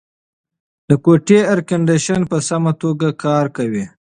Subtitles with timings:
[0.89, 3.85] د کوټې اېرکنډیشن په سمه توګه کار کوي.